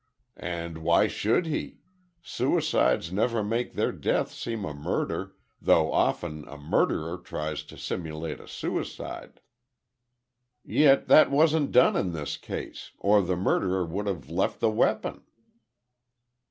"And 0.35 0.79
why 0.79 1.05
should 1.05 1.45
he? 1.45 1.77
Suicides 2.23 3.13
never 3.13 3.43
make 3.43 3.73
their 3.73 3.91
death 3.91 4.31
seem 4.31 4.65
a 4.65 4.73
murder, 4.73 5.35
though 5.61 5.91
often 5.93 6.43
a 6.47 6.57
murderer 6.57 7.19
tries 7.19 7.61
to 7.65 7.77
simulate 7.77 8.39
a 8.39 8.47
suicide." 8.47 9.41
"Yet 10.65 11.05
that 11.07 11.29
wasn't 11.29 11.71
done 11.71 11.95
in 11.95 12.13
this 12.13 12.35
case, 12.35 12.93
or 12.97 13.21
the 13.21 13.35
murderer 13.35 13.85
would 13.85 14.07
have 14.07 14.27
left 14.27 14.59
the 14.59 14.71
weapon." 14.71 15.21